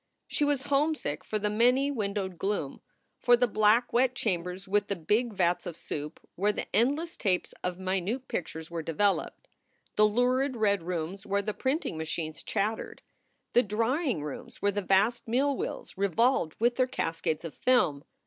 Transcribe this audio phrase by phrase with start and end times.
[0.25, 2.81] She was homesick for the many windowed gloom;
[3.19, 7.53] for the black wet chambers with the big vats of "soup" where the endless tapes
[7.63, 9.47] of minute pictures w T ere developed;
[9.97, 13.03] the lurid red rooms where the printing machines chattered;
[13.53, 18.03] the drying rooms where the vast mill wheels revolved with their cascades of film.